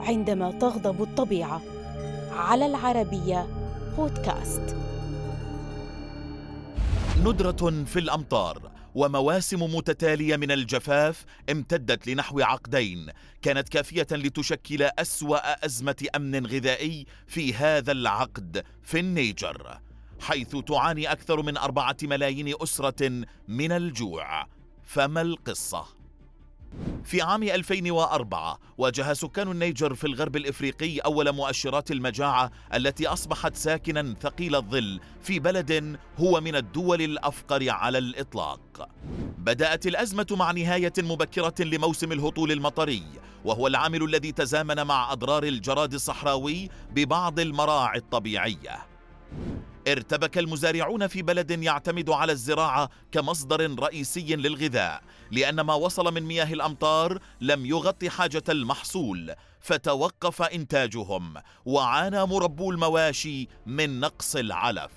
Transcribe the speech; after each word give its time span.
عندما 0.00 0.50
تغضب 0.50 1.02
الطبيعة. 1.02 1.62
على 2.30 2.66
العربية 2.66 3.46
بودكاست. 3.96 4.76
ندرة 7.24 7.84
في 7.84 7.98
الأمطار 7.98 8.70
ومواسم 8.94 9.62
متتالية 9.62 10.36
من 10.36 10.50
الجفاف 10.50 11.24
امتدت 11.50 12.06
لنحو 12.06 12.40
عقدين 12.40 13.06
كانت 13.42 13.68
كافية 13.68 14.06
لتشكل 14.12 14.82
أسوأ 14.82 15.64
أزمة 15.64 16.06
أمن 16.16 16.46
غذائي 16.46 17.06
في 17.26 17.54
هذا 17.54 17.92
العقد 17.92 18.64
في 18.82 19.00
النيجر 19.00 19.78
حيث 20.20 20.56
تعاني 20.56 21.12
أكثر 21.12 21.42
من 21.42 21.56
أربعة 21.56 21.96
ملايين 22.02 22.54
أسرة 22.62 23.24
من 23.48 23.72
الجوع. 23.72 24.46
فما 24.82 25.20
القصة؟ 25.20 25.99
في 27.04 27.22
عام 27.22 27.42
2004 27.42 28.58
واجه 28.78 29.12
سكان 29.12 29.50
النيجر 29.50 29.94
في 29.94 30.06
الغرب 30.06 30.36
الإفريقي 30.36 30.98
أول 30.98 31.32
مؤشرات 31.32 31.90
المجاعة 31.90 32.50
التي 32.74 33.06
أصبحت 33.06 33.56
ساكنا 33.56 34.14
ثقيل 34.20 34.54
الظل 34.56 35.00
في 35.22 35.38
بلد 35.38 35.98
هو 36.18 36.40
من 36.40 36.56
الدول 36.56 37.02
الأفقر 37.02 37.70
على 37.70 37.98
الإطلاق. 37.98 38.88
بدأت 39.38 39.86
الأزمة 39.86 40.26
مع 40.30 40.50
نهاية 40.50 40.92
مبكرة 40.98 41.54
لموسم 41.60 42.12
الهطول 42.12 42.52
المطري 42.52 43.02
وهو 43.44 43.66
العامل 43.66 44.04
الذي 44.04 44.32
تزامن 44.32 44.86
مع 44.86 45.12
أضرار 45.12 45.42
الجراد 45.44 45.94
الصحراوي 45.94 46.68
ببعض 46.90 47.40
المراعي 47.40 47.98
الطبيعية. 47.98 48.78
ارتبك 49.88 50.38
المزارعون 50.38 51.06
في 51.06 51.22
بلد 51.22 51.50
يعتمد 51.50 52.10
على 52.10 52.32
الزراعة 52.32 52.90
كمصدر 53.12 53.80
رئيسي 53.80 54.36
للغذاء 54.36 55.02
لأن 55.30 55.60
ما 55.60 55.74
وصل 55.74 56.14
من 56.14 56.22
مياه 56.22 56.52
الأمطار 56.52 57.18
لم 57.40 57.66
يغطي 57.66 58.10
حاجة 58.10 58.44
المحصول 58.48 59.34
فتوقف 59.60 60.42
إنتاجهم 60.42 61.34
وعانى 61.64 62.26
مربو 62.26 62.70
المواشي 62.70 63.48
من 63.66 64.00
نقص 64.00 64.36
العلف. 64.36 64.90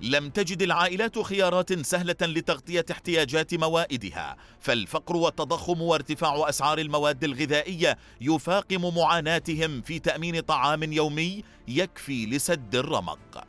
لم 0.00 0.30
تجد 0.30 0.62
العائلات 0.62 1.18
خيارات 1.18 1.86
سهلة 1.86 2.16
لتغطية 2.22 2.84
احتياجات 2.90 3.54
موائدها 3.54 4.36
فالفقر 4.60 5.16
والتضخم 5.16 5.82
وارتفاع 5.82 6.48
أسعار 6.48 6.78
المواد 6.78 7.24
الغذائية 7.24 7.98
يفاقم 8.20 8.94
معاناتهم 8.96 9.82
في 9.82 9.98
تأمين 9.98 10.40
طعام 10.40 10.92
يومي 10.92 11.44
يكفي 11.68 12.26
لسد 12.26 12.74
الرمق. 12.74 13.47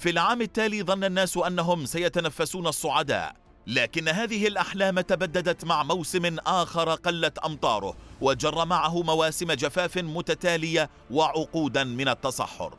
في 0.00 0.10
العام 0.10 0.42
التالي 0.42 0.82
ظن 0.82 1.04
الناس 1.04 1.36
أنهم 1.36 1.86
سيتنفسون 1.86 2.66
الصعداء 2.66 3.36
لكن 3.66 4.08
هذه 4.08 4.46
الأحلام 4.46 5.00
تبددت 5.00 5.64
مع 5.64 5.82
موسم 5.82 6.38
آخر 6.38 6.94
قلت 6.94 7.38
أمطاره 7.38 7.96
وجر 8.20 8.64
معه 8.64 9.02
مواسم 9.02 9.52
جفاف 9.52 9.98
متتالية 9.98 10.90
وعقودا 11.10 11.84
من 11.84 12.08
التصحر. 12.08 12.74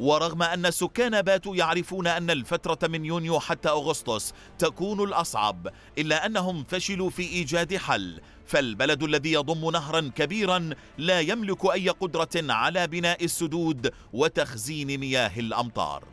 ورغم 0.00 0.42
أن 0.42 0.66
السكان 0.66 1.22
باتوا 1.22 1.56
يعرفون 1.56 2.06
أن 2.06 2.30
الفترة 2.30 2.88
من 2.88 3.04
يونيو 3.04 3.40
حتى 3.40 3.68
أغسطس 3.68 4.34
تكون 4.58 5.04
الأصعب 5.04 5.68
إلا 5.98 6.26
أنهم 6.26 6.64
فشلوا 6.64 7.10
في 7.10 7.22
إيجاد 7.22 7.76
حل. 7.76 8.20
فالبلد 8.46 9.02
الذي 9.02 9.32
يضم 9.32 9.70
نهرا 9.70 10.10
كبيرا 10.16 10.70
لا 10.98 11.20
يملك 11.20 11.72
أي 11.72 11.88
قدرة 11.88 12.52
على 12.52 12.86
بناء 12.86 13.24
السدود 13.24 13.92
وتخزين 14.12 15.00
مياه 15.00 15.38
الأمطار. 15.38 16.04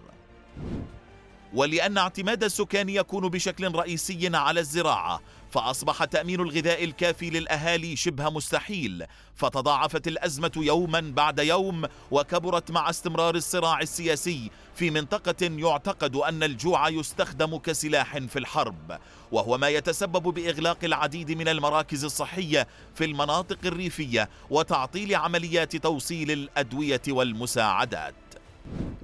ولأن 1.54 1.98
اعتماد 1.98 2.44
السكان 2.44 2.90
يكون 2.90 3.30
بشكل 3.30 3.76
رئيسي 3.76 4.30
على 4.34 4.60
الزراعة 4.60 5.22
فأصبح 5.52 6.04
تأمين 6.04 6.40
الغذاء 6.40 6.84
الكافي 6.84 7.30
للأهالي 7.30 7.96
شبه 7.96 8.30
مستحيل. 8.30 9.06
فتضاعفت 9.36 10.08
الأزمة 10.08 10.52
يوما 10.58 11.02
بعد 11.02 11.40
يوم 11.40 11.86
وكبرت 12.12 12.72
مع 12.72 12.90
استمرار 12.90 13.36
الصراع 13.36 13.82
السياسي. 13.82 14.52
في 14.76 14.90
منطقة 14.90 15.36
يعتقد 15.42 16.16
أن 16.16 16.44
الجوع 16.44 16.90
يستخدم 16.90 17.58
كسلاح 17.58 18.18
في 18.18 18.40
الحرب 18.40 19.00
وهو 19.32 19.58
ما 19.58 19.70
يتسبب 19.70 20.24
بإغلاق 20.34 20.78
العديد 20.84 21.32
من 21.32 21.48
المراكز 21.48 22.06
الصحية 22.06 22.68
في 22.96 23.06
المناطق 23.06 23.58
الريفية 23.66 24.30
وتعطيل 24.50 25.16
عمليات 25.16 25.76
توصيل 25.76 26.32
الأدوية 26.32 27.02
والمساعدات. 27.08 28.16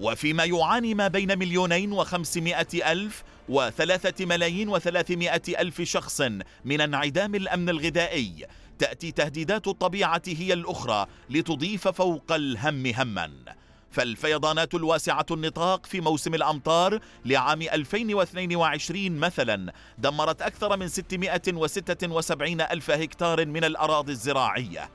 وفيما 0.04 0.44
يعاني 0.44 0.94
ما 0.94 1.08
بين 1.08 1.40
مليونين 1.40 1.92
وخمسمائة 1.92 2.92
ألف 2.92 3.24
وثلاثة 3.50 4.26
ملايين 4.26 4.70
وثلاثمائة 4.70 5.42
ألف 5.60 5.82
شخص 5.82 6.22
من 6.66 6.82
انعدام 6.82 7.36
الأمن 7.36 7.70
الغذائي. 7.70 8.46
تأتي 8.80 9.12
تهديدات 9.12 9.68
الطبيعة 9.68 10.22
هي 10.28 10.54
الأخرى 10.54 11.08
لتضيف 11.30 11.88
فوق 11.88 12.32
الهم 12.32 12.86
هما. 12.86 13.32
فالفيضانات 13.92 14.76
الواسعة 14.76 15.26
النطاق 15.32 15.86
في 15.86 16.02
موسم 16.02 16.36
الأمطار 16.36 17.00
لعام 17.26 17.62
2022 17.62 19.12
مثلا 19.12 19.74
دمرت 19.98 20.42
أكثر 20.42 20.78
من 20.78 20.88
676 20.88 22.62
ألف 22.62 22.92
هكتار 22.92 23.46
من 23.46 23.64
الأراضي 23.64 24.12
الزراعية. 24.12 24.90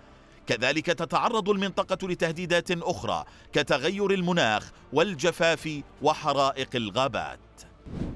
كذلك 0.49 0.87
تتعرض 0.87 1.49
المنطقة 1.49 2.09
لتهديدات 2.09 2.71
أخرى 2.71 3.25
كتغير 3.53 4.11
المناخ 4.11 4.71
والجفاف 4.93 5.81
وحرائق 6.03 6.69
الغابات. 6.75 7.39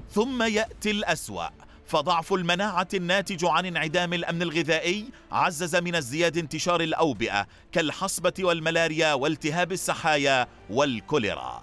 ثم 0.09 0.43
يأتي 0.43 0.91
الأسوأ 0.91 1.47
فضعف 1.85 2.33
المناعة 2.33 2.87
الناتج 2.93 3.45
عن 3.45 3.65
انعدام 3.65 4.13
الأمن 4.13 4.41
الغذائي 4.41 5.05
عزز 5.31 5.75
من 5.75 5.95
ازدياد 5.95 6.37
انتشار 6.37 6.81
الأوبئة 6.81 7.47
كالحصبة 7.71 8.33
والملاريا 8.39 9.13
والتهاب 9.13 9.71
السحايا 9.71 10.47
والكوليرا. 10.69 11.62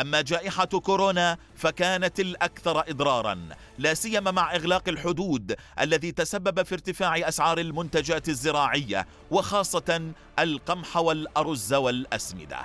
أما 0.00 0.20
جائحة 0.20 0.64
كورونا 0.64 1.38
فكانت 1.56 2.20
الأكثر 2.20 2.80
إضرارا 2.90 3.48
لا 3.78 3.94
سيما 3.94 4.30
مع 4.30 4.54
إغلاق 4.54 4.88
الحدود 4.88 5.56
الذي 5.80 6.12
تسبب 6.12 6.62
في 6.62 6.74
ارتفاع 6.74 7.28
أسعار 7.28 7.58
المنتجات 7.58 8.28
الزراعية 8.28 9.06
وخاصة 9.30 10.12
القمح 10.38 10.96
والأرز 10.96 11.74
والأسمدة. 11.74 12.58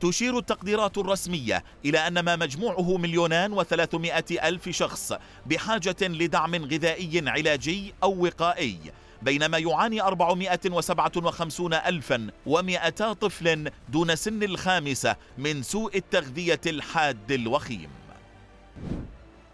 تشير 0.00 0.38
التقديرات 0.38 0.98
الرسمية 0.98 1.64
إلى 1.84 1.98
أن 1.98 2.20
ما 2.20 2.36
مجموعه 2.36 2.96
مليونان 2.96 3.52
وثلاثمائة 3.52 4.48
ألف 4.48 4.68
شخص 4.68 5.12
بحاجة 5.46 5.96
لدعم 6.00 6.54
غذائي 6.54 7.28
علاجي 7.28 7.94
أو 8.02 8.24
وقائي 8.24 8.78
بينما 9.22 9.58
يعاني 9.58 10.02
457 10.02 11.74
ألفا 11.74 12.30
ومئتا 12.46 13.12
طفل 13.12 13.70
دون 13.88 14.16
سن 14.16 14.42
الخامسة 14.42 15.16
من 15.38 15.62
سوء 15.62 15.96
التغذية 15.96 16.60
الحاد 16.66 17.32
الوخيم. 17.32 17.88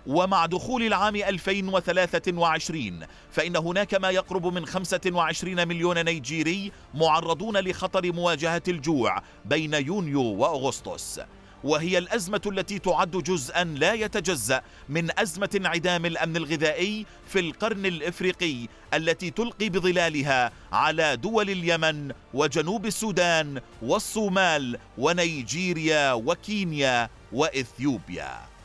ومع 0.06 0.46
دخول 0.46 0.82
العام 0.82 1.16
2023 1.16 3.06
فإن 3.30 3.56
هناك 3.56 3.94
ما 3.94 4.10
يقرب 4.10 4.46
من 4.46 4.66
25 4.66 5.68
مليون 5.68 6.04
نيجيري 6.04 6.72
معرضون 6.94 7.56
لخطر 7.56 8.12
مواجهة 8.12 8.62
الجوع 8.68 9.22
بين 9.44 9.74
يونيو 9.74 10.22
وأغسطس. 10.22 11.20
وهي 11.64 11.98
الأزمة 11.98 12.40
التي 12.46 12.78
تعد 12.78 13.10
جزءا 13.10 13.64
لا 13.64 13.92
يتجزأ 13.92 14.62
من 14.88 15.18
أزمة 15.18 15.50
انعدام 15.56 16.06
الأمن 16.06 16.36
الغذائي 16.36 17.06
في 17.28 17.38
القرن 17.38 17.86
الإفريقي 17.86 18.68
التي 18.94 19.30
تلقي 19.30 19.68
بظلالها 19.68 20.52
على 20.72 21.16
دول 21.16 21.50
اليمن 21.50 22.12
وجنوب 22.34 22.86
السودان 22.86 23.60
والصومال 23.82 24.78
ونيجيريا 24.98 26.12
وكينيا 26.12 27.10
وإثيوبيا. 27.32 28.57